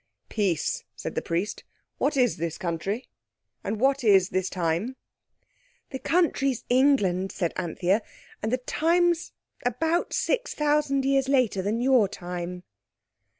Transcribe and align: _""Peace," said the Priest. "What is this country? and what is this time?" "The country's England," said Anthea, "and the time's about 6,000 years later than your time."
_""Peace," 0.29 0.83
said 0.95 1.13
the 1.13 1.21
Priest. 1.21 1.63
"What 1.99 2.17
is 2.17 2.37
this 2.37 2.57
country? 2.57 3.07
and 3.63 3.79
what 3.79 4.03
is 4.03 4.29
this 4.29 4.49
time?" 4.49 4.95
"The 5.91 5.99
country's 5.99 6.63
England," 6.69 7.31
said 7.31 7.53
Anthea, 7.55 8.01
"and 8.41 8.51
the 8.51 8.57
time's 8.57 9.31
about 9.63 10.11
6,000 10.11 11.05
years 11.05 11.29
later 11.29 11.61
than 11.61 11.81
your 11.81 12.07
time." 12.07 12.63